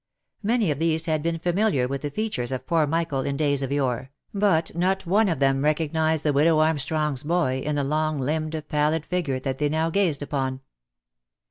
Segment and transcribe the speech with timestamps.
[0.41, 3.49] Many of these had been familiar with the features of poor Michael in OF MICHAEL
[3.85, 4.09] ARMSTRONG.
[4.31, 7.75] 303 days of yore, but not one of them recognised the widow Armstrong's boy, in
[7.75, 10.61] the long limbed, pallid figure, that they now gazed upon.